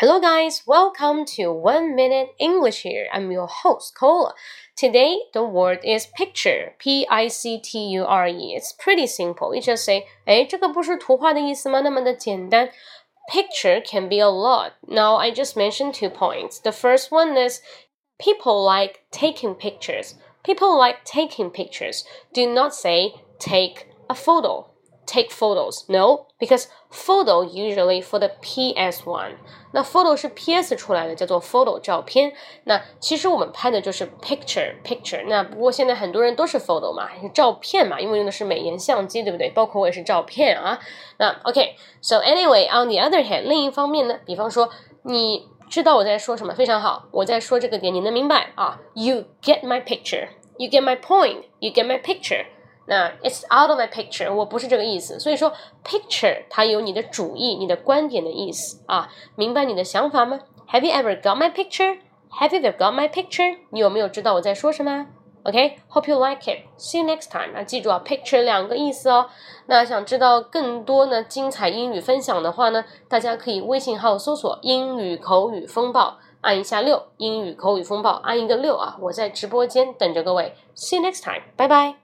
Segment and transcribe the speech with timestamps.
[0.00, 0.62] Hello, guys.
[0.66, 3.06] Welcome to One Minute English here.
[3.12, 4.34] I'm your host, Cola.
[4.76, 6.74] Today, the word is picture.
[6.78, 8.54] P I C T U R E.
[8.54, 9.54] It's pretty simple.
[9.54, 11.80] You just say, 哎，这个不是图画的意思吗？
[11.80, 12.70] 那么的简单。
[13.32, 14.72] Picture can be a lot.
[14.86, 16.60] Now, I just mentioned two points.
[16.60, 17.60] The first one is
[18.18, 20.12] people like taking pictures.
[20.44, 22.04] People like taking pictures.
[22.32, 24.66] Do not say take a photo
[25.10, 25.84] take photos.
[25.88, 29.36] No, because photo usually for the PS one。
[29.72, 32.32] 那 photo 是 PS 出来的，叫做 photo 照片。
[32.64, 35.24] 那其实我们拍的就是 picture picture。
[35.28, 39.50] 那不过现在很多人都是 photo 嘛，是照片嘛，因为用的是美颜相机，对不对？
[39.50, 40.78] 包括我也是照片啊。
[41.18, 44.70] 那 OK，so anyway on the other hand，另一方面呢，比方说
[45.02, 48.80] 你知道我在说什么，非常好，我在说这个点，你能明白啊？
[48.94, 52.46] You get my picture，you get my point，you get my picture。
[52.91, 55.17] 那 it's out of my picture，我不是这个意思。
[55.17, 61.99] 所以说 picture 它有你的主意、你的观点的意思啊，明白你的想法吗？Have you ever got my picture?
[62.37, 63.59] Have you ever got my picture?
[63.69, 65.07] 你有没有知道我在说什么
[65.43, 66.67] ？OK，hope、you like it.
[66.77, 67.53] See you next time.
[67.53, 69.27] 那记住啊，picture 两个意思哦。
[69.67, 78.97] 那想知道更多呢精彩英语分享的话呢，大家可以微信号搜索“英语口语风暴”，按一下六，英语口语风暴，按一个六啊。
[78.99, 80.55] 我在直播间等着各位。
[80.75, 81.43] See you next time.
[81.55, 82.00] 拜拜。